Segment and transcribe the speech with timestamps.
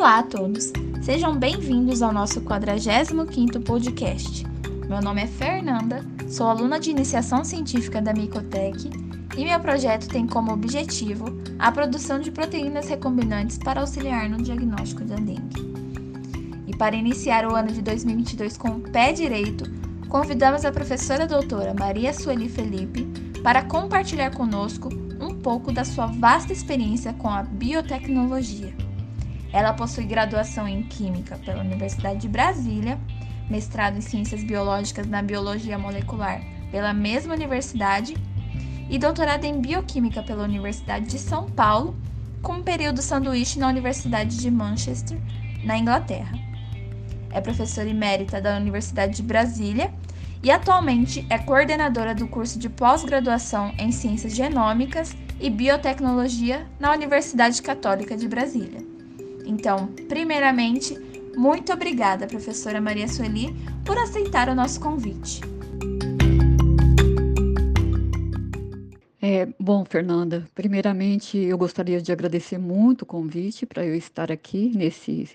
[0.00, 4.46] Olá a todos, sejam bem-vindos ao nosso 45º podcast.
[4.88, 8.88] Meu nome é Fernanda, sou aluna de iniciação científica da Micotec
[9.36, 11.26] e meu projeto tem como objetivo
[11.58, 15.70] a produção de proteínas recombinantes para auxiliar no diagnóstico da dengue.
[16.66, 19.70] E para iniciar o ano de 2022 com o pé direito,
[20.08, 23.04] convidamos a professora doutora Maria Sueli Felipe
[23.42, 24.88] para compartilhar conosco
[25.20, 28.72] um pouco da sua vasta experiência com a biotecnologia.
[29.52, 32.98] Ela possui graduação em Química pela Universidade de Brasília,
[33.48, 36.40] mestrado em Ciências Biológicas na Biologia Molecular
[36.70, 38.16] pela mesma universidade
[38.88, 41.96] e doutorado em Bioquímica pela Universidade de São Paulo,
[42.42, 45.18] com um período sanduíche na Universidade de Manchester,
[45.64, 46.38] na Inglaterra.
[47.32, 49.92] É professora emérita da Universidade de Brasília
[50.42, 57.60] e atualmente é coordenadora do curso de pós-graduação em Ciências Genômicas e Biotecnologia na Universidade
[57.62, 58.89] Católica de Brasília.
[59.50, 60.96] Então, primeiramente,
[61.36, 63.48] muito obrigada, professora Maria Sueli,
[63.84, 65.40] por aceitar o nosso convite.
[69.20, 74.70] É, bom, Fernanda, primeiramente eu gostaria de agradecer muito o convite para eu estar aqui
[74.72, 75.28] nesse,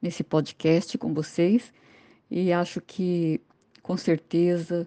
[0.00, 1.72] nesse podcast com vocês
[2.30, 3.40] e acho que
[3.82, 4.86] com certeza,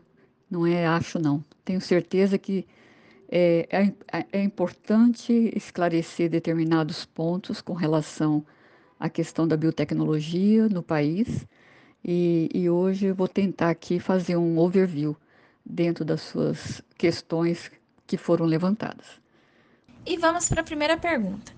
[0.49, 2.65] não é acho não, tenho certeza que
[3.27, 3.67] é,
[4.11, 8.45] é, é importante esclarecer determinados pontos com relação
[8.99, 11.45] à questão da biotecnologia no país
[12.03, 15.15] e, e hoje eu vou tentar aqui fazer um overview
[15.65, 17.71] dentro das suas questões
[18.05, 19.05] que foram levantadas.
[20.05, 21.51] E vamos para a primeira pergunta.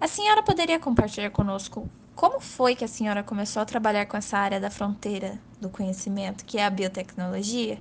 [0.00, 4.36] A senhora poderia compartilhar conosco como foi que a senhora começou a trabalhar com essa
[4.36, 7.78] área da fronteira do conhecimento, que é a biotecnologia?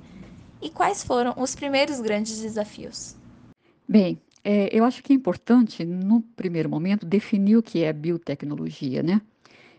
[0.61, 3.15] E quais foram os primeiros grandes desafios?
[3.87, 9.03] Bem, é, eu acho que é importante, no primeiro momento, definir o que é biotecnologia,
[9.03, 9.21] né?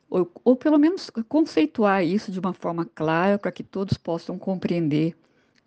[0.08, 5.16] Ou, ou pelo menos conceituar isso de uma forma clara para que todos possam compreender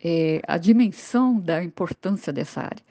[0.04, 2.84] é, a dimensão da importância dessa área.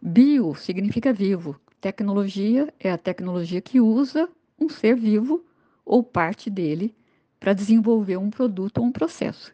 [0.00, 4.28] Bio significa vivo, tecnologia é a tecnologia que usa
[4.58, 5.44] um ser vivo
[5.84, 6.94] ou parte dele
[7.38, 9.52] para desenvolver um produto ou um processo.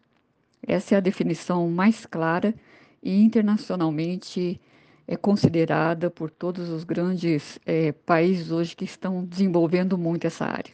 [0.66, 2.54] Essa é a definição mais clara
[3.02, 4.60] e internacionalmente
[5.06, 10.72] é considerada por todos os grandes é, países hoje que estão desenvolvendo muito essa área.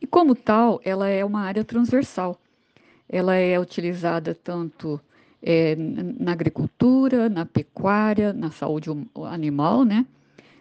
[0.00, 2.40] E como tal, ela é uma área transversal.
[3.08, 5.00] Ela é utilizada tanto
[5.42, 8.90] é, na agricultura, na pecuária, na saúde
[9.30, 10.06] animal, né?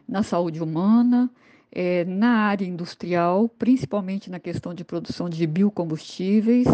[0.07, 1.29] na saúde humana,
[1.71, 6.67] é, na área industrial, principalmente na questão de produção de biocombustíveis,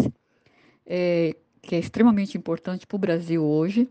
[0.86, 3.88] é, que é extremamente importante para o Brasil hoje,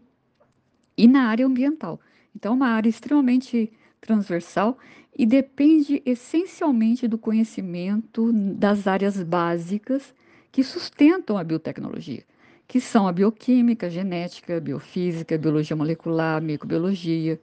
[0.97, 1.99] e na área ambiental.
[2.35, 3.71] Então, é uma área extremamente
[4.01, 4.77] transversal
[5.17, 10.13] e depende essencialmente do conhecimento das áreas básicas
[10.51, 12.23] que sustentam a biotecnologia,
[12.67, 17.39] que são a bioquímica, genética, biofísica, biologia molecular, microbiologia,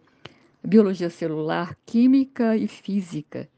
[0.62, 3.48] biologia celular, química e física.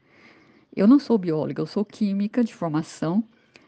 [0.75, 3.23] Eu não sou bióloga, eu sou química de formação,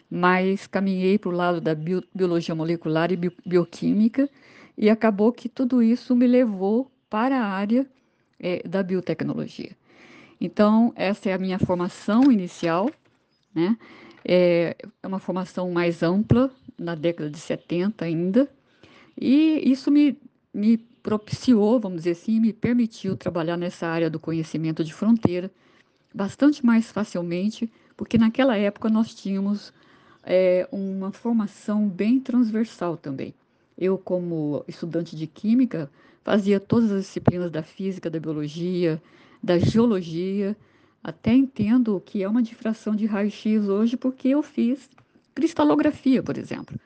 [0.09, 4.29] mas caminhei para o lado da bio, biologia molecular e bio, bioquímica
[4.77, 7.87] e acabou que tudo isso me levou para a área
[8.39, 9.71] é, da biotecnologia.
[10.39, 12.89] Então, essa é a minha formação inicial,
[13.53, 13.77] né?
[14.23, 18.49] É, é uma formação mais ampla, na década de 70 ainda,
[19.19, 20.17] e isso me,
[20.53, 25.49] me propiciou, vamos dizer assim, me permitiu trabalhar nessa área do conhecimento de fronteira
[26.13, 29.73] bastante mais facilmente, porque naquela época nós tínhamos
[30.23, 33.33] é, uma formação bem transversal também.
[33.77, 35.89] Eu, como estudante de química,
[36.23, 39.01] fazia todas as disciplinas da física, da biologia,
[39.43, 40.55] da geologia,
[41.03, 44.89] até entendo o que é uma difração de raio-x hoje, porque eu fiz
[45.33, 46.79] cristalografia, por exemplo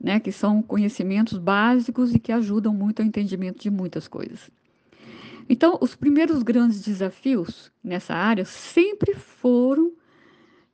[0.00, 4.50] né, que são conhecimentos básicos e que ajudam muito ao entendimento de muitas coisas.
[5.48, 9.92] Então, os primeiros grandes desafios nessa área sempre foram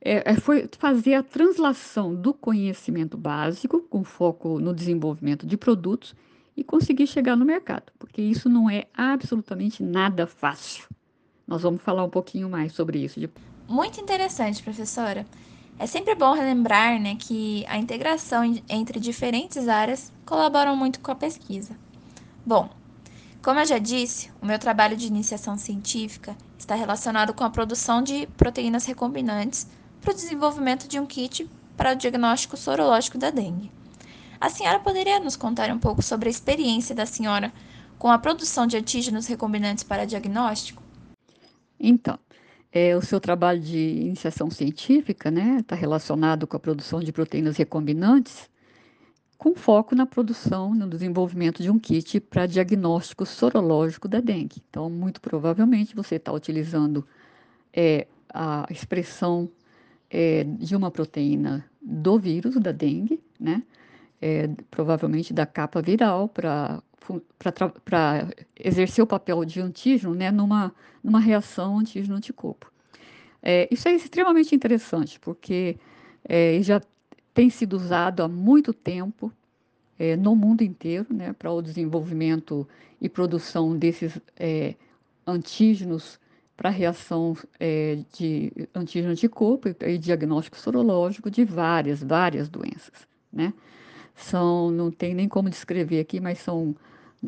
[0.05, 6.13] é, é, foi fazer a translação do conhecimento básico, com foco no desenvolvimento de produtos,
[6.55, 10.87] e conseguir chegar no mercado, porque isso não é absolutamente nada fácil.
[11.47, 13.19] Nós vamos falar um pouquinho mais sobre isso.
[13.67, 15.25] Muito interessante, professora.
[15.77, 21.15] É sempre bom relembrar né, que a integração entre diferentes áreas colaboram muito com a
[21.15, 21.75] pesquisa.
[22.45, 22.69] Bom,
[23.43, 28.01] como eu já disse, o meu trabalho de iniciação científica está relacionado com a produção
[28.01, 29.67] de proteínas recombinantes
[30.05, 33.71] para o desenvolvimento de um kit para o diagnóstico sorológico da dengue.
[34.39, 37.51] A senhora poderia nos contar um pouco sobre a experiência da senhora
[37.97, 40.83] com a produção de antígenos recombinantes para diagnóstico?
[41.79, 42.19] Então,
[42.71, 47.11] é, o seu trabalho de iniciação científica está né, tá relacionado com a produção de
[47.11, 48.47] proteínas recombinantes,
[49.39, 54.61] com foco na produção, no desenvolvimento de um kit para diagnóstico sorológico da dengue.
[54.69, 57.07] Então, muito provavelmente, você está utilizando
[57.73, 59.49] é, a expressão
[60.09, 63.63] é, de uma proteína do vírus da dengue, né?
[64.21, 66.81] É, provavelmente da capa viral para
[68.57, 70.73] exercer o papel de antígeno né, numa,
[71.03, 72.71] numa reação antígeno-anticorpo.
[73.43, 75.77] É, isso é extremamente interessante, porque
[76.23, 76.81] é, já
[77.33, 79.31] tem sido usado há muito tempo
[79.99, 82.67] é, no mundo inteiro né, para o desenvolvimento
[82.99, 84.75] e produção desses é,
[85.27, 86.19] antígenos
[86.55, 93.07] para reação é, de antígeno-anticorpo e, e diagnóstico sorológico de várias, várias doenças.
[93.31, 93.53] Né?
[94.15, 96.75] São, não tem nem como descrever aqui, mas são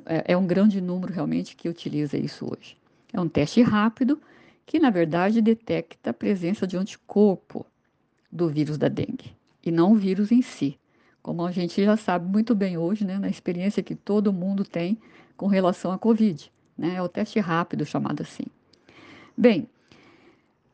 [0.06, 2.77] é, é um grande número realmente que utiliza isso hoje.
[3.12, 4.19] É um teste rápido
[4.65, 7.65] que, na verdade, detecta a presença de anticorpo
[8.31, 10.77] do vírus da dengue e não o vírus em si,
[11.21, 14.97] como a gente já sabe muito bem hoje, né, na experiência que todo mundo tem
[15.35, 16.51] com relação à Covid.
[16.77, 18.45] Né, é o teste rápido chamado assim.
[19.38, 19.69] Bem,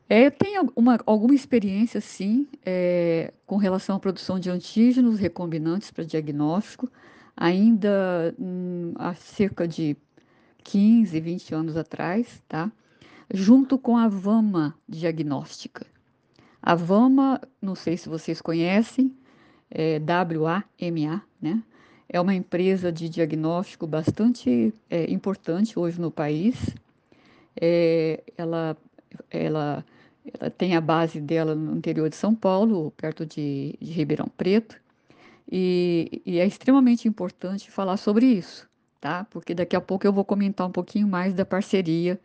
[0.08, 5.90] é, eu tenho uma, alguma experiência, sim, é, com relação à produção de antígenos recombinantes
[5.90, 6.90] para diagnóstico,
[7.36, 9.96] ainda hum, há cerca de
[10.62, 12.72] 15, 20 anos atrás, tá?
[13.32, 15.86] junto com a VAMA diagnóstica.
[16.62, 19.14] A VAMA, não sei se vocês conhecem,
[19.70, 21.62] é WAMA, né?
[22.08, 26.74] É uma empresa de diagnóstico bastante é, importante hoje no país.
[27.66, 28.76] É, ela,
[29.30, 29.84] ela,
[30.38, 34.76] ela tem a base dela no interior de São Paulo, perto de, de Ribeirão Preto.
[35.50, 38.68] E, e, é extremamente importante falar sobre isso,
[39.00, 39.26] tá?
[39.30, 42.20] Porque daqui a pouco eu vou comentar um pouquinho mais da parceria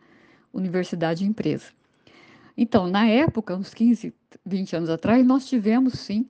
[0.52, 1.72] universidade empresa.
[2.54, 4.12] Então, na época, uns 15,
[4.44, 6.28] 20 anos atrás, nós tivemos sim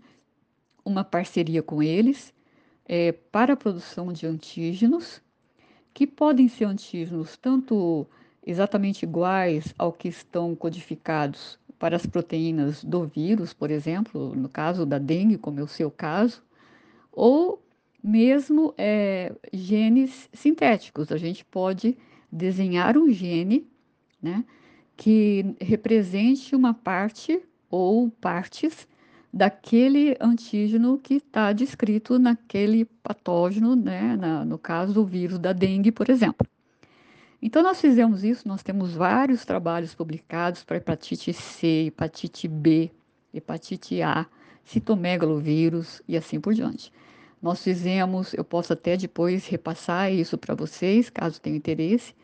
[0.85, 2.33] uma parceria com eles
[2.87, 5.21] é, para a produção de antígenos,
[5.93, 8.07] que podem ser antígenos tanto
[8.47, 14.85] exatamente iguais ao que estão codificados para as proteínas do vírus, por exemplo, no caso
[14.85, 16.43] da dengue, como é o seu caso,
[17.11, 17.63] ou
[18.03, 21.11] mesmo é, genes sintéticos.
[21.11, 21.97] A gente pode
[22.31, 23.67] desenhar um gene
[24.23, 24.45] né,
[24.97, 27.41] que represente uma parte
[27.71, 28.87] ou partes
[29.33, 35.93] daquele antígeno que está descrito naquele patógeno, né, na, no caso do vírus da dengue,
[35.93, 36.47] por exemplo.
[37.43, 42.91] Então, nós fizemos isso, nós temos vários trabalhos publicados para hepatite C, hepatite B,
[43.33, 44.27] hepatite A,
[44.65, 46.93] citomegalovírus e assim por diante.
[47.41, 52.15] Nós fizemos, eu posso até depois repassar isso para vocês, caso tenham interesse,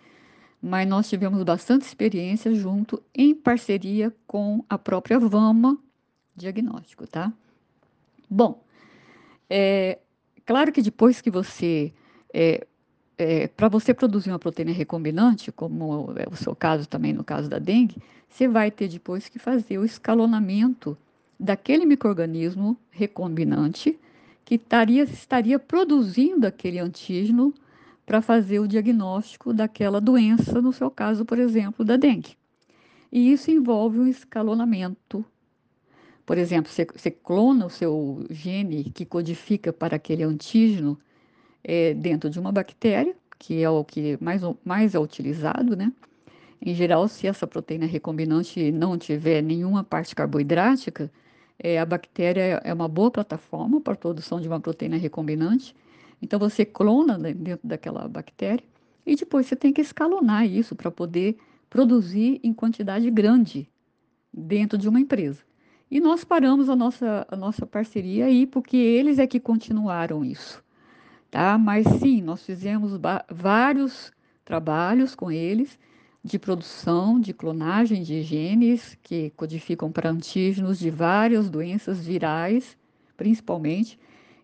[0.60, 5.78] mas nós tivemos bastante experiência junto, em parceria com a própria Vama
[6.34, 7.32] Diagnóstico, tá?
[8.28, 8.62] Bom,
[9.48, 9.98] é
[10.44, 11.92] claro que depois que você,
[12.34, 12.66] é,
[13.18, 17.48] é, para você produzir uma proteína recombinante, como é o seu caso também no caso
[17.48, 17.96] da dengue,
[18.28, 20.96] você vai ter depois que fazer o escalonamento
[21.38, 23.98] daquele microorganismo recombinante
[24.44, 27.52] que estaria, estaria produzindo aquele antígeno
[28.04, 32.36] para fazer o diagnóstico daquela doença, no seu caso, por exemplo, da dengue.
[33.10, 35.24] E isso envolve um escalonamento.
[36.24, 40.98] Por exemplo, você, você clona o seu gene que codifica para aquele antígeno
[41.66, 45.92] é, dentro de uma bactéria, que é o que mais, mais é utilizado, né?
[46.62, 51.10] Em geral, se essa proteína recombinante não tiver nenhuma parte carboidrática,
[51.58, 55.74] é, a bactéria é uma boa plataforma para a produção de uma proteína recombinante
[56.20, 58.64] então você clona dentro daquela bactéria
[59.04, 61.36] e depois você tem que escalonar isso para poder
[61.68, 63.68] produzir em quantidade grande
[64.32, 65.42] dentro de uma empresa.
[65.90, 70.62] E nós paramos a nossa, a nossa parceria aí porque eles é que continuaram isso,
[71.36, 71.58] tá?
[71.58, 72.98] Mas sim, nós fizemos
[73.30, 74.10] vários
[74.42, 75.78] trabalhos com eles
[76.24, 82.74] de produção, de clonagem de genes que codificam para antígenos de várias doenças virais,
[83.18, 83.98] principalmente,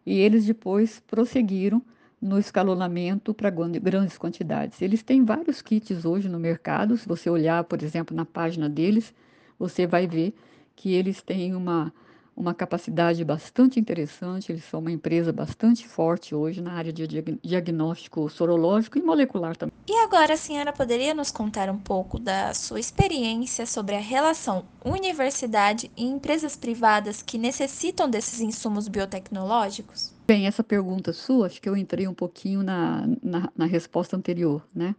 [0.04, 1.82] e eles depois prosseguiram
[2.20, 4.82] no escalonamento para grandes quantidades.
[4.82, 6.99] Eles têm vários kits hoje no mercado.
[6.99, 9.14] Se você olhar, por exemplo, na página deles,
[9.58, 10.34] você vai ver
[10.76, 11.90] que eles têm uma,
[12.36, 14.50] uma capacidade bastante interessante.
[14.50, 17.06] Eles são uma empresa bastante forte hoje na área de
[17.42, 19.72] diagnóstico sorológico e molecular também.
[19.86, 24.64] E agora a senhora poderia nos contar um pouco da sua experiência sobre a relação
[24.84, 30.12] universidade e empresas privadas que necessitam desses insumos biotecnológicos?
[30.26, 34.66] Bem, essa pergunta sua, acho que eu entrei um pouquinho na, na, na resposta anterior,
[34.74, 34.94] né?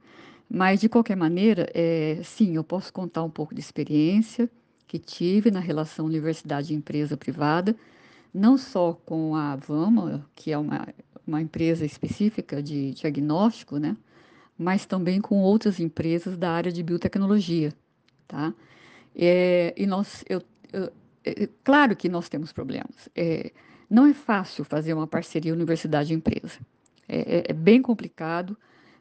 [0.49, 4.49] Mas, de qualquer maneira, é, sim, eu posso contar um pouco de experiência
[4.93, 7.75] que tive na relação universidade-empresa privada,
[8.31, 10.87] não só com a Vama, que é uma,
[11.25, 13.97] uma empresa específica de diagnóstico, né?
[14.55, 17.73] mas também com outras empresas da área de biotecnologia.
[18.27, 18.53] Tá?
[19.15, 20.93] É, e nós, eu, eu,
[21.25, 23.09] é, claro que nós temos problemas.
[23.15, 23.51] É,
[23.89, 26.59] não é fácil fazer uma parceria universidade-empresa.
[27.09, 28.55] É, é, é, bem complicado.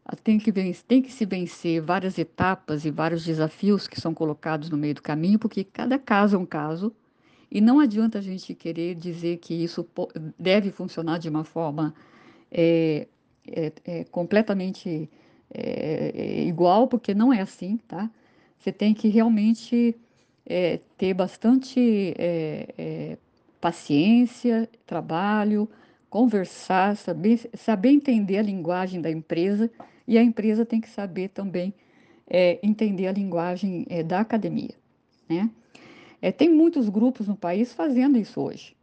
[0.05, 0.53] Ah, tem que,
[0.87, 5.03] tem que se vencer várias etapas e vários desafios que são colocados no meio do
[5.03, 6.93] caminho, porque cada caso é um caso.
[7.51, 9.87] E não adianta a gente querer dizer que isso
[10.39, 11.95] deve funcionar de uma forma
[12.51, 13.07] é,
[13.47, 15.09] é, é completamente
[15.53, 18.11] é, igual, porque não é assim, tá?
[18.59, 19.95] Você tem que realmente
[20.47, 23.19] é, ter bastante é,
[23.61, 25.69] paciência, trabalho,
[26.09, 29.71] conversar, saber, saber entender a linguagem da empresa
[30.07, 31.75] e a empresa tem que saber também
[32.29, 34.75] é, entender a linguagem da academia,
[35.29, 35.51] né?
[36.39, 38.77] tem muitos grupos no país fazendo isso hoje,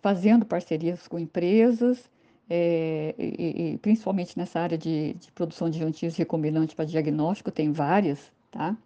[0.00, 2.08] fazendo parcerias com empresas,
[2.48, 7.72] é, e, e, principalmente nessa área de, de produção de juntinhos recombinantes para diagnóstico, tem
[7.72, 8.76] várias, tá?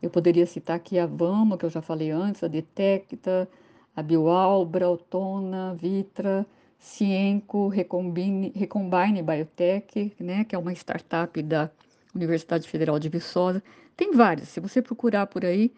[0.00, 3.48] Eu poderia citar aqui a Vama, que eu já falei antes, a Detecta,
[3.94, 6.46] a Bioalbra, Autona, Vitra,
[6.84, 11.70] Cienco, Recombine, Recombine Biotech, né, que é uma startup da
[12.14, 13.62] Universidade Federal de Viçosa.
[13.96, 15.72] Tem várias, se você procurar por aí,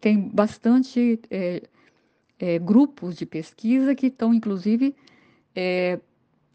[0.00, 1.62] tem bastante é,
[2.38, 4.96] é, grupos de pesquisa que estão, inclusive,
[5.54, 6.00] é,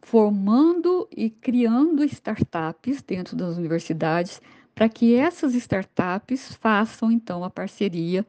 [0.02, 4.42] formando e criando startups dentro das universidades
[4.74, 8.26] para que essas startups façam então a parceria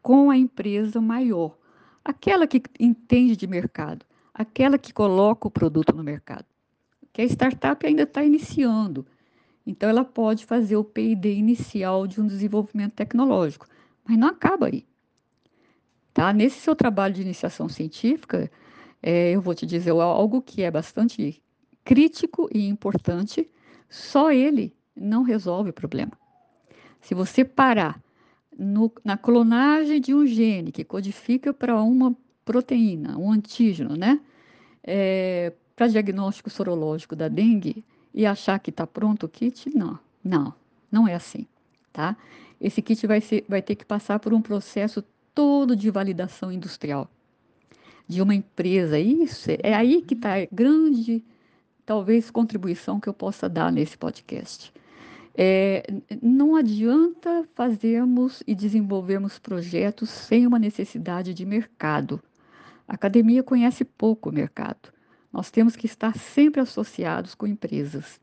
[0.00, 1.56] com a empresa maior,
[2.04, 4.04] aquela que entende de mercado,
[4.34, 6.46] aquela que coloca o produto no mercado.
[7.12, 9.06] Que a startup ainda está iniciando,
[9.66, 13.66] então ela pode fazer o P&D inicial de um desenvolvimento tecnológico,
[14.04, 14.86] mas não acaba aí.
[16.12, 16.32] Tá?
[16.32, 18.50] Nesse seu trabalho de iniciação científica,
[19.02, 21.42] é, eu vou te dizer algo que é bastante
[21.84, 23.50] crítico e importante,
[23.88, 26.12] só ele não resolve o problema.
[27.00, 28.00] Se você parar
[28.56, 34.20] no, na clonagem de um gene que codifica para uma proteína, um antígeno, né?
[34.82, 40.54] É, para diagnóstico sorológico da dengue e achar que está pronto o kit, não, não,
[40.90, 41.46] não é assim,
[41.92, 42.16] tá?
[42.60, 45.02] Esse kit vai, ser, vai ter que passar por um processo
[45.34, 47.08] todo de validação industrial
[48.06, 48.98] de uma empresa.
[48.98, 51.24] Isso é aí que está a grande,
[51.84, 54.72] talvez, contribuição que eu possa dar nesse podcast.
[55.34, 55.82] É,
[56.20, 62.22] não adianta fazermos e desenvolvermos projetos sem uma necessidade de mercado.
[62.92, 64.92] A academia conhece pouco o mercado.
[65.32, 68.20] Nós temos que estar sempre associados com empresas.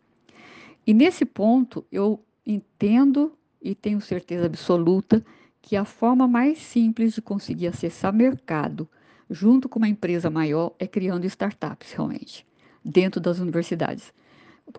[0.85, 5.25] E nesse ponto, eu entendo e tenho certeza absoluta
[5.59, 8.87] que a forma mais simples de conseguir acessar mercado
[9.27, 12.45] junto com uma empresa maior, é criando startups realmente,
[12.85, 14.13] dentro das universidades.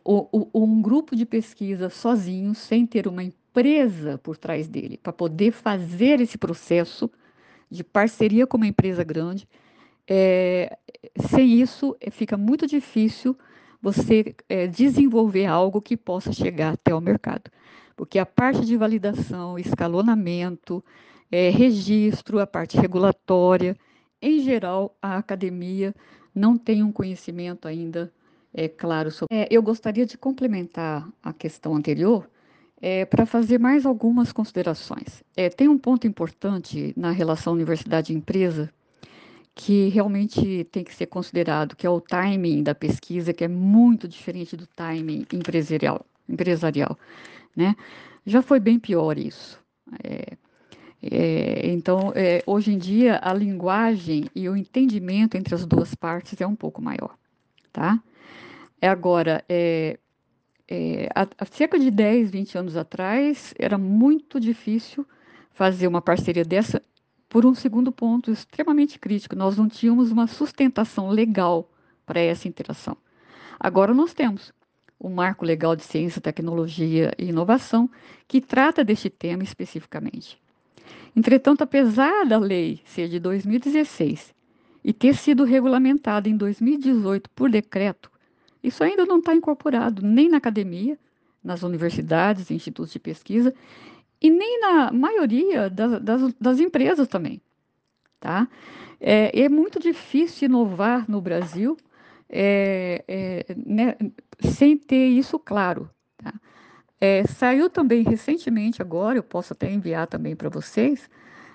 [0.04, 5.12] O, o, um grupo de pesquisa sozinho, sem ter uma empresa por trás dele, para
[5.12, 7.10] poder fazer esse processo
[7.68, 9.48] de parceria com uma empresa grande,
[10.12, 10.76] é,
[11.28, 13.38] sem isso é, fica muito difícil
[13.80, 17.48] você é, desenvolver algo que possa chegar até o mercado.
[17.96, 20.84] Porque a parte de validação, escalonamento,
[21.30, 23.76] é, registro, a parte regulatória,
[24.20, 25.94] em geral, a academia
[26.34, 28.12] não tem um conhecimento ainda
[28.52, 29.34] é, claro sobre.
[29.34, 32.28] É, eu gostaria de complementar a questão anterior
[32.82, 35.22] é, para fazer mais algumas considerações.
[35.36, 38.70] É, tem um ponto importante na relação universidade-empresa
[39.54, 44.08] que realmente tem que ser considerado, que é o timing da pesquisa, que é muito
[44.08, 46.04] diferente do timing empresarial.
[46.28, 46.96] empresarial
[47.54, 47.74] né?
[48.24, 49.60] Já foi bem pior isso.
[50.04, 50.36] É,
[51.02, 56.40] é, então, é, hoje em dia, a linguagem e o entendimento entre as duas partes
[56.40, 57.16] é um pouco maior,
[57.72, 58.02] tá?
[58.80, 59.98] É agora, é,
[60.68, 65.06] é, há, há cerca de 10, 20 anos atrás, era muito difícil
[65.52, 66.80] fazer uma parceria dessa
[67.30, 69.36] por um segundo ponto extremamente crítico.
[69.36, 71.70] Nós não tínhamos uma sustentação legal
[72.04, 72.96] para essa interação.
[73.58, 74.52] Agora nós temos
[74.98, 77.88] o Marco Legal de Ciência, Tecnologia e Inovação,
[78.26, 80.38] que trata deste tema especificamente.
[81.16, 84.34] Entretanto, apesar da lei ser de 2016
[84.84, 88.10] e ter sido regulamentada em 2018 por decreto,
[88.62, 90.98] isso ainda não está incorporado nem na academia,
[91.42, 93.54] nas universidades, institutos de pesquisa,
[94.20, 97.40] e nem na maioria das, das, das empresas também.
[98.18, 98.48] Tá?
[99.00, 101.76] É, é, muito difícil inovar no Brasil
[102.28, 103.96] é, é, né,
[104.40, 105.90] sem ter isso claro.
[106.18, 106.34] Tá?
[107.00, 111.08] É, saiu também recentemente, agora, eu posso até enviar também para vocês,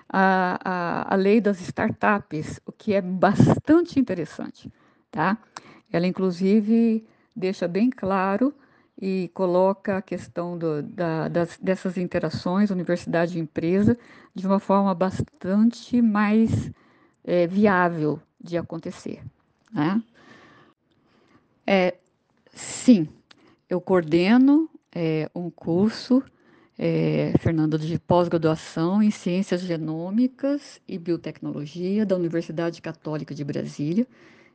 [0.08, 4.72] a, a, a lei das startups, o que é bastante interessante,
[5.10, 5.36] tá?
[5.92, 8.54] Ela, inclusive, deixa bem claro
[9.00, 13.96] e coloca a questão do, da, das, dessas interações universidade e empresa
[14.34, 16.70] de uma forma bastante mais
[17.24, 19.22] é, viável de acontecer.
[19.72, 20.02] Né?
[21.66, 21.96] É,
[22.52, 23.08] sim,
[23.68, 26.22] eu coordeno é, um curso,
[26.78, 34.06] é, Fernanda, de pós-graduação em Ciências Genômicas e Biotecnologia da Universidade Católica de Brasília.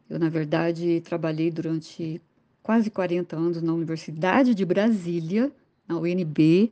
[0.09, 2.21] Eu, na verdade, trabalhei durante
[2.61, 5.51] quase 40 anos na Universidade de Brasília,
[5.87, 6.71] na UNB,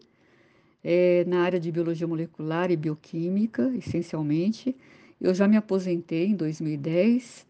[0.84, 4.76] é, na área de biologia molecular e bioquímica, essencialmente.
[5.20, 7.46] Eu já me aposentei em 2010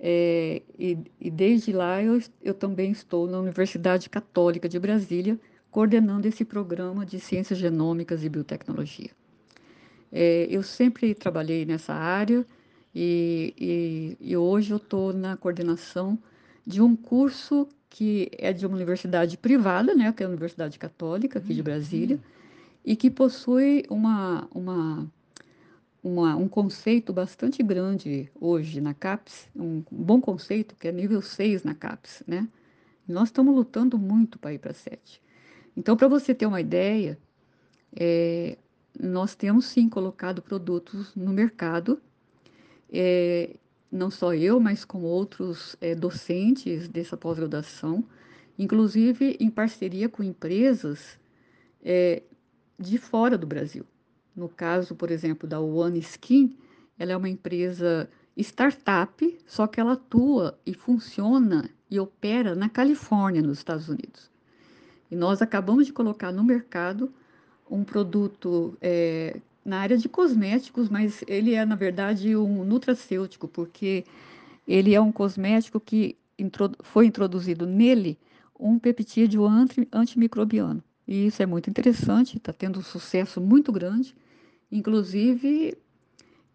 [0.00, 5.38] é, e, e, desde lá eu, eu também estou na Universidade Católica de Brasília,
[5.70, 9.10] coordenando esse programa de ciências genômicas e biotecnologia.
[10.12, 12.46] É, eu sempre trabalhei nessa área
[12.94, 16.18] e, e, e hoje eu estou na coordenação
[16.68, 21.38] de um curso que é de uma universidade privada, né, que é a Universidade Católica
[21.38, 22.20] aqui de Brasília,
[22.84, 25.10] e que possui uma, uma,
[26.04, 31.64] uma, um conceito bastante grande hoje na CAPES, um bom conceito, que é nível 6
[31.64, 32.46] na CAPES, né?
[33.08, 35.22] Nós estamos lutando muito para ir para 7.
[35.74, 37.18] Então, para você ter uma ideia,
[37.98, 38.58] é,
[39.00, 41.98] nós temos sim colocado produtos no mercado
[42.92, 43.56] é,
[43.90, 48.04] não só eu, mas com outros é, docentes dessa pós-graduação,
[48.58, 51.18] inclusive em parceria com empresas
[51.82, 52.22] é,
[52.78, 53.84] de fora do Brasil.
[54.36, 56.56] No caso, por exemplo, da One Skin,
[56.98, 63.42] ela é uma empresa startup, só que ela atua e funciona e opera na Califórnia,
[63.42, 64.30] nos Estados Unidos.
[65.10, 67.12] E nós acabamos de colocar no mercado
[67.70, 74.04] um produto é, na área de cosméticos, mas ele é, na verdade, um nutracêutico, porque
[74.66, 76.16] ele é um cosmético que
[76.82, 78.18] foi introduzido nele
[78.58, 80.82] um peptídeo anti antimicrobiano.
[81.06, 84.14] E isso é muito interessante, está tendo um sucesso muito grande.
[84.70, 85.76] Inclusive,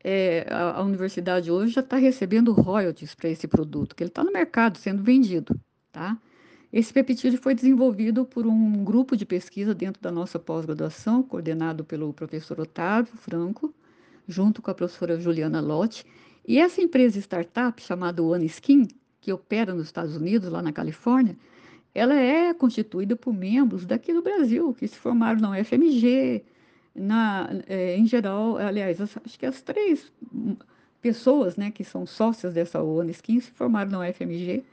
[0.03, 4.23] é, a, a, universidade hoje já está recebendo royalties para esse produto, que ele está
[4.23, 5.59] no mercado sendo vendido,
[5.91, 6.17] tá?
[6.73, 12.11] Esse peptídeo foi desenvolvido por um grupo de pesquisa dentro da nossa pós-graduação, coordenado pelo
[12.11, 13.71] professor Otávio Franco,
[14.27, 16.03] junto com a professora Juliana Lotti.
[16.47, 18.87] E essa empresa startup chamada OneSkin,
[19.21, 21.37] que opera nos Estados Unidos, lá na Califórnia,
[21.93, 26.43] ela é constituída por membros daqui do Brasil, que se formaram na UFMG,
[26.95, 30.11] na, é, em geral, aliás, acho que as três
[30.99, 34.63] pessoas né, que são sócias dessa OneSkin se formaram na UFMG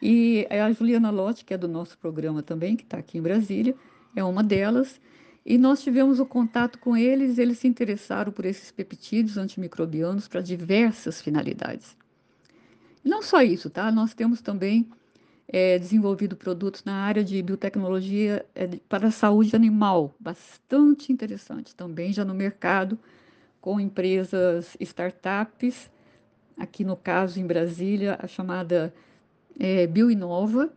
[0.00, 3.74] e a Juliana Lotti, que é do nosso programa também, que está aqui em Brasília,
[4.14, 5.00] é uma delas.
[5.44, 10.40] E nós tivemos o contato com eles, eles se interessaram por esses peptídeos antimicrobianos para
[10.40, 11.96] diversas finalidades.
[13.04, 13.92] Não só isso, tá?
[13.92, 14.88] Nós temos também
[15.46, 22.12] é, desenvolvido produtos na área de biotecnologia é, para a saúde animal, bastante interessante também,
[22.12, 22.98] já no mercado,
[23.60, 25.88] com empresas startups,
[26.56, 28.92] aqui no caso em Brasília, a chamada
[29.58, 30.72] é, Bioinova,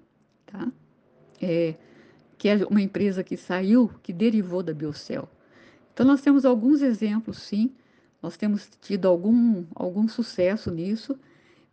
[0.46, 0.72] tá?
[1.42, 1.76] É,
[2.38, 5.28] que é uma empresa que saiu, que derivou da Biocel.
[5.94, 7.76] Então, nós temos alguns exemplos, sim,
[8.22, 11.18] nós temos tido algum, algum sucesso nisso.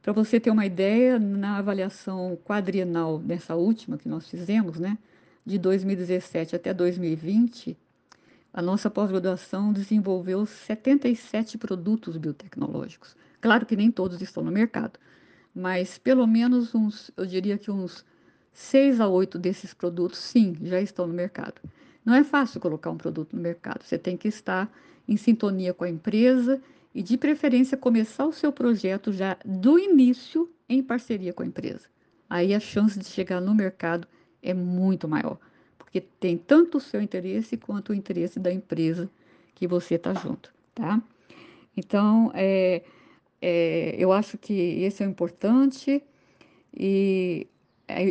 [0.02, 4.98] Para você ter uma ideia, na avaliação quadrienal, nessa última que nós fizemos, né,
[5.44, 7.76] de 2017 até 2020,
[8.52, 13.16] a nossa pós-graduação desenvolveu 77 produtos biotecnológicos.
[13.40, 14.98] Claro que nem todos estão no mercado,
[15.56, 18.04] mas pelo menos uns, eu diria que uns
[18.52, 21.62] seis a oito desses produtos, sim, já estão no mercado.
[22.04, 24.70] Não é fácil colocar um produto no mercado, você tem que estar
[25.08, 26.60] em sintonia com a empresa
[26.94, 31.88] e, de preferência, começar o seu projeto já do início em parceria com a empresa.
[32.28, 34.06] Aí a chance de chegar no mercado
[34.42, 35.38] é muito maior,
[35.78, 39.08] porque tem tanto o seu interesse quanto o interesse da empresa
[39.54, 41.00] que você está junto, tá?
[41.74, 42.82] Então, é,
[43.40, 46.03] é, eu acho que esse é importante.
[46.75, 47.46] E,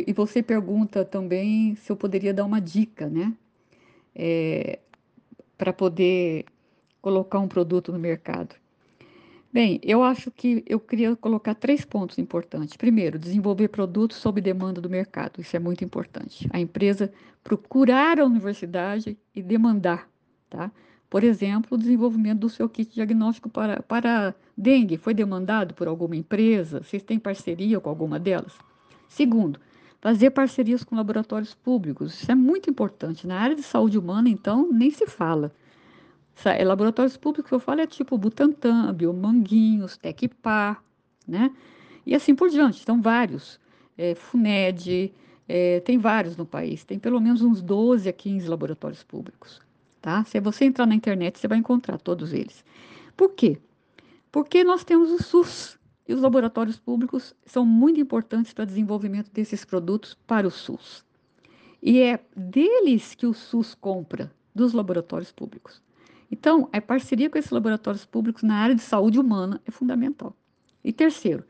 [0.06, 3.32] e você pergunta também se eu poderia dar uma dica, né?
[4.14, 4.78] É,
[5.56, 6.44] para poder
[7.00, 8.56] colocar um produto no mercado.
[9.52, 12.76] Bem, eu acho que eu queria colocar três pontos importantes.
[12.76, 15.40] Primeiro, desenvolver produtos sob demanda do mercado.
[15.40, 16.46] Isso é muito importante.
[16.52, 17.10] A empresa
[17.42, 20.10] procurar a universidade e demandar,
[20.50, 20.70] tá?
[21.08, 26.16] Por exemplo, o desenvolvimento do seu kit diagnóstico para, para dengue foi demandado por alguma
[26.16, 26.82] empresa?
[26.82, 28.52] Vocês têm parceria com alguma delas?
[29.08, 29.60] Segundo,
[30.00, 32.22] fazer parcerias com laboratórios públicos.
[32.22, 33.26] Isso é muito importante.
[33.26, 35.52] Na área de saúde humana, então, nem se fala.
[36.44, 40.82] É, laboratórios públicos que eu falo é tipo Butantan, Biomanguinhos, Tecpar,
[41.26, 41.50] né?
[42.04, 42.82] E assim por diante.
[42.82, 43.58] Então, vários.
[43.96, 45.12] É, FUNED,
[45.48, 46.84] é, tem vários no país.
[46.84, 49.60] Tem pelo menos uns 12 a 15 laboratórios públicos.
[50.00, 50.22] Tá?
[50.24, 52.64] Se você entrar na internet, você vai encontrar todos eles.
[53.16, 53.58] Por quê?
[54.36, 59.30] Porque nós temos o SUS, e os laboratórios públicos são muito importantes para o desenvolvimento
[59.32, 61.02] desses produtos para o SUS.
[61.82, 65.80] E é deles que o SUS compra, dos laboratórios públicos.
[66.30, 70.36] Então, a parceria com esses laboratórios públicos na área de saúde humana é fundamental.
[70.84, 71.42] E terceiro,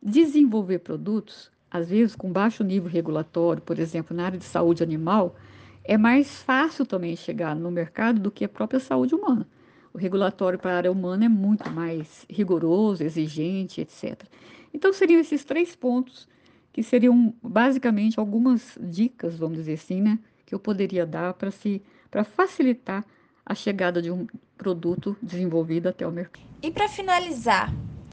[0.00, 5.34] desenvolver produtos, às vezes com baixo nível regulatório, por exemplo, na área de saúde animal,
[5.82, 9.48] é mais fácil também chegar no mercado do que a própria saúde humana.
[9.92, 14.22] O regulatório para a área humana é muito mais rigoroso, exigente, etc.
[14.72, 16.28] Então, seriam esses três pontos
[16.72, 21.82] que seriam basicamente algumas dicas, vamos dizer assim, né, que eu poderia dar para se
[22.10, 23.04] para facilitar
[23.46, 24.26] a chegada de um
[24.56, 26.44] produto desenvolvido até o mercado.
[26.62, 27.72] E para finalizar,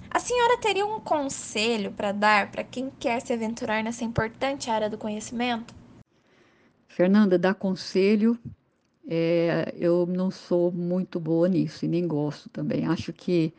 [0.10, 4.90] a senhora teria um conselho para dar para quem quer se aventurar nessa importante área
[4.90, 5.76] do conhecimento?
[6.88, 8.38] Fernanda, dar conselho
[9.08, 12.86] é, eu não sou muito boa nisso e nem gosto também.
[12.86, 13.54] Acho que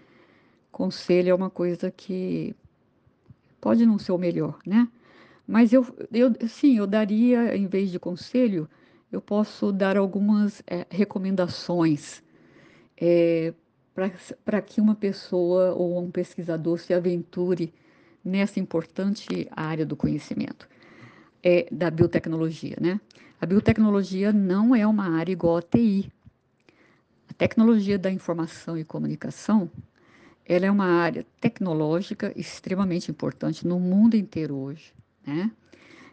[0.71, 2.55] conselho é uma coisa que
[3.61, 4.89] pode não ser o melhor, né?
[5.47, 8.69] Mas eu, eu sim, eu daria, em vez de conselho,
[9.11, 12.23] eu posso dar algumas é, recomendações
[13.01, 13.55] é,
[14.45, 17.73] para que uma pessoa ou um pesquisador se aventure
[18.23, 20.69] nessa importante área do conhecimento
[21.43, 23.01] é, da biotecnologia, né?
[23.41, 26.13] A biotecnologia não é uma área igual a TI.
[27.31, 29.71] A tecnologia da informação e comunicação,
[30.45, 34.93] ela é uma área tecnológica extremamente importante no mundo inteiro hoje,
[35.25, 35.53] né?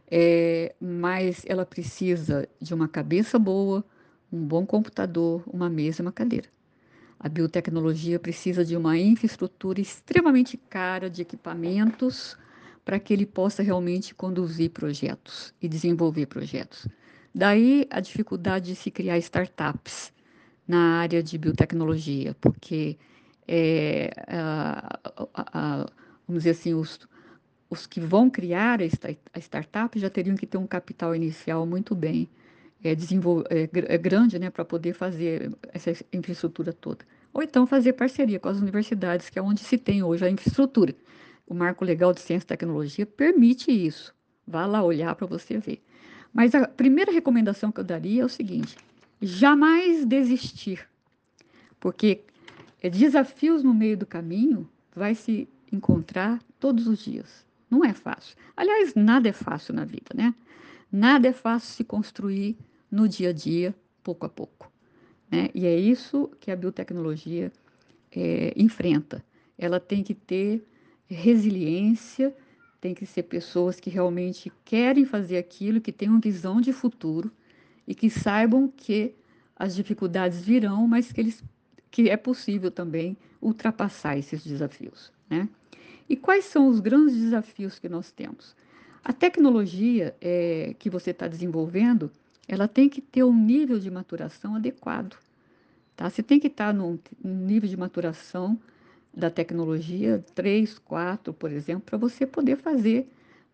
[0.10, 3.84] É, mas ela precisa de uma cabeça boa,
[4.32, 6.48] um bom computador, uma mesa e uma cadeira.
[7.20, 12.38] A biotecnologia precisa de uma infraestrutura extremamente cara de equipamentos
[12.84, 16.88] para que ele possa realmente conduzir projetos e desenvolver projetos.
[17.36, 20.14] Daí a dificuldade de se criar startups
[20.66, 22.98] na área de biotecnologia, porque
[23.46, 25.00] é, a,
[25.34, 25.86] a, a,
[26.26, 26.98] vamos dizer assim, os,
[27.70, 32.30] os que vão criar a startup já teriam que ter um capital inicial muito bem
[32.82, 37.04] é, é, é grande né, para poder fazer essa infraestrutura toda.
[37.34, 40.96] Ou então fazer parceria com as universidades, que é onde se tem hoje a infraestrutura.
[41.46, 44.16] O Marco Legal de Ciência e Tecnologia permite isso.
[44.48, 45.84] Vá lá olhar para você ver.
[46.36, 48.76] Mas a primeira recomendação que eu daria é o seguinte:
[49.22, 50.86] jamais desistir,
[51.80, 52.26] porque
[52.84, 57.46] desafios no meio do caminho vai se encontrar todos os dias.
[57.72, 58.36] Não é fácil.
[58.56, 60.36] Aliás, nada é fácil na vida, né?
[60.92, 62.58] Nada é fácil se construir
[62.92, 64.70] no dia a dia, pouco a pouco.
[65.32, 65.50] Né?
[65.56, 67.52] E é isso que a biotecnologia
[68.12, 69.24] é, enfrenta.
[69.58, 70.68] Ela tem que ter
[71.08, 72.36] resiliência
[72.86, 77.32] tem que ser pessoas que realmente querem fazer aquilo, que tenham visão de futuro
[77.88, 79.16] e que saibam que
[79.56, 81.44] as dificuldades virão, mas que, eles,
[81.90, 85.12] que é possível também ultrapassar esses desafios.
[85.28, 85.50] Né?
[86.08, 88.56] E quais são os grandes desafios que nós temos?
[89.04, 92.12] A tecnologia é, que você está desenvolvendo,
[92.48, 95.18] ela tem que ter um nível de maturação adequado.
[95.96, 96.08] Tá?
[96.08, 98.75] Você tem que estar tá num, num nível de maturação adequado
[99.16, 103.10] da tecnologia, três, quatro, por exemplo, para você poder fazer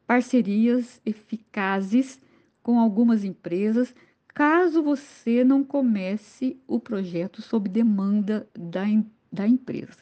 [0.08, 2.20] parcerias eficazes
[2.64, 3.94] com algumas empresas,
[4.28, 8.86] caso você não comece o projeto sob demanda da,
[9.32, 10.00] da empresa.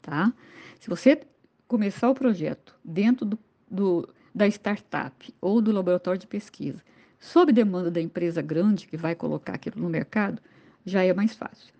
[0.00, 0.32] Tá?
[0.80, 1.20] Se você
[1.68, 3.38] começar o projeto dentro do,
[3.70, 6.82] do, da startup ou do laboratório de pesquisa,
[7.20, 10.40] sob demanda da empresa grande que vai colocar aquilo no mercado,
[10.84, 11.72] já é mais fácil.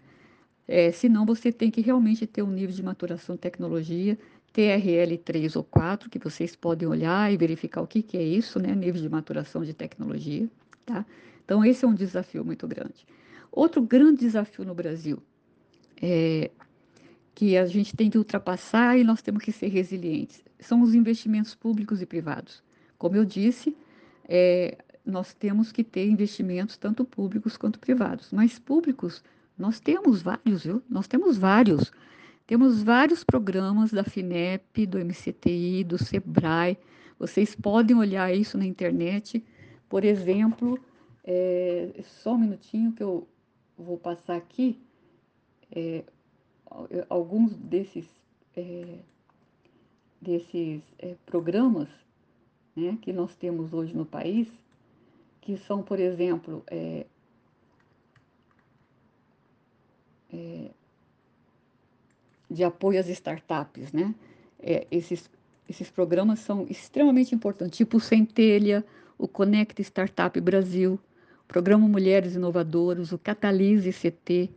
[0.66, 4.18] É, senão, você tem que realmente ter um nível de maturação tecnologia,
[4.52, 8.58] TRL 3 ou 4, que vocês podem olhar e verificar o que, que é isso,
[8.58, 8.74] né?
[8.74, 10.48] Nível de maturação de tecnologia,
[10.84, 11.04] tá?
[11.44, 13.06] Então, esse é um desafio muito grande.
[13.50, 15.22] Outro grande desafio no Brasil
[16.00, 16.50] é
[17.34, 20.42] que a gente tem que ultrapassar e nós temos que ser resilientes.
[20.60, 22.62] São os investimentos públicos e privados.
[22.98, 23.76] Como eu disse,
[24.28, 29.24] é, nós temos que ter investimentos tanto públicos quanto privados, mas públicos
[29.62, 30.82] nós temos vários, viu?
[30.90, 31.92] Nós temos vários.
[32.48, 36.76] Temos vários programas da FINEP, do MCTI, do SEBRAE.
[37.16, 39.40] Vocês podem olhar isso na internet.
[39.88, 40.76] Por exemplo,
[41.22, 43.28] é, só um minutinho que eu
[43.78, 44.80] vou passar aqui.
[45.70, 46.02] É,
[47.08, 48.08] alguns desses,
[48.56, 48.98] é,
[50.20, 51.88] desses é, programas
[52.74, 54.48] né, que nós temos hoje no país,
[55.40, 56.64] que são, por exemplo,
[60.32, 60.70] é,
[62.50, 64.14] de apoio às startups, né?
[64.60, 65.28] É, esses,
[65.68, 68.84] esses programas são extremamente importantes, tipo o Centelha,
[69.18, 70.98] o Conecta Startup Brasil,
[71.44, 74.50] o Programa Mulheres Inovadoras, o Catalise CT,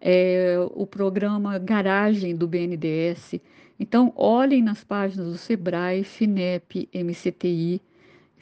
[0.00, 3.40] é, o programa Garagem do BNDES.
[3.78, 7.80] Então, olhem nas páginas do SEBRAE, FINEP, MCTI,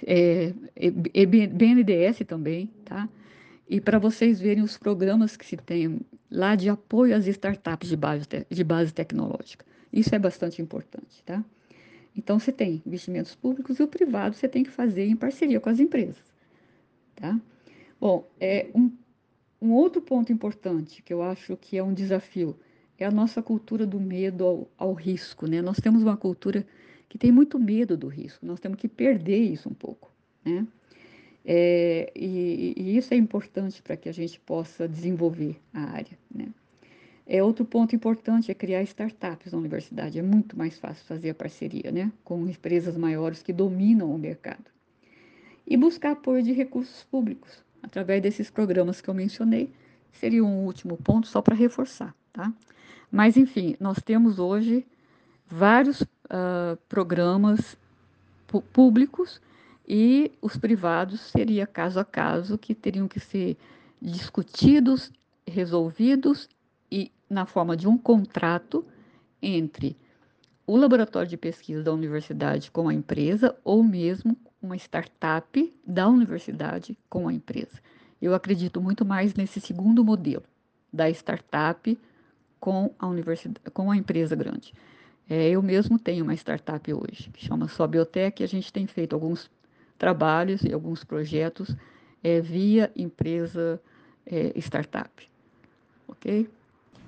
[0.07, 0.53] é,
[1.27, 3.09] BNDES também, tá?
[3.69, 7.97] E para vocês verem os programas que se tem lá de apoio às startups de
[7.97, 9.65] base, de base tecnológica.
[9.93, 11.45] Isso é bastante importante, tá?
[12.15, 15.69] Então, você tem investimentos públicos e o privado você tem que fazer em parceria com
[15.71, 16.25] as empresas,
[17.15, 17.41] tá?
[18.01, 18.91] Bom, é um,
[19.61, 22.59] um outro ponto importante que eu acho que é um desafio
[22.99, 25.63] é a nossa cultura do medo ao, ao risco, né?
[25.63, 26.67] Nós temos uma cultura
[27.09, 30.11] que tem muito medo do risco, nós temos que perder isso um pouco,
[30.45, 30.67] né?
[31.51, 36.19] É, e, e, isso é importante para que a gente possa desenvolver a área.
[36.31, 36.49] Né?
[37.27, 40.19] É, outro ponto importante é criar startups na universidade.
[40.19, 44.65] É muito mais fácil fazer a parceria né, com empresas maiores que dominam o mercado.
[45.67, 49.73] E buscar apoio de recursos públicos, através desses programas que eu mencionei,
[50.13, 52.15] seria um último ponto só para reforçar.
[52.31, 52.53] Tá?
[53.11, 54.87] Mas, enfim, nós temos hoje
[55.47, 57.75] vários uh, programas
[58.71, 59.41] públicos
[59.89, 63.57] e os privados seria caso a caso que teriam que ser
[64.01, 65.11] discutidos,
[65.47, 66.47] resolvidos
[66.93, 68.85] e na forma de um contrato
[69.41, 69.97] entre
[70.67, 76.99] o laboratório de pesquisa da universidade com a empresa ou mesmo uma startup da universidade
[77.09, 77.81] com a empresa.
[78.21, 80.45] Eu acredito muito mais nesse segundo modelo,
[80.93, 81.99] da startup
[82.61, 84.75] com a universidade, com a empresa grande.
[85.31, 89.15] É, eu mesmo tenho uma startup hoje, que chama Biotech, e a gente tem feito
[89.15, 89.51] alguns
[89.99, 91.75] trabalhos e alguns projetos
[92.23, 93.81] é, via empresa
[94.25, 95.29] é, startup.
[96.07, 96.49] Ok?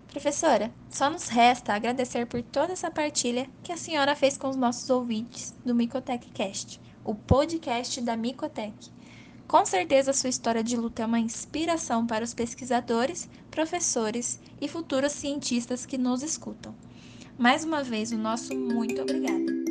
[0.08, 4.56] Professora, só nos resta agradecer por toda essa partilha que a senhora fez com os
[4.56, 8.90] nossos ouvintes do Micotech Cast, o podcast da Micotech.
[9.46, 15.12] Com certeza sua história de luta é uma inspiração para os pesquisadores, professores e futuros
[15.12, 16.74] cientistas que nos escutam.
[17.38, 19.69] Mais uma vez, o nosso muito obrigado.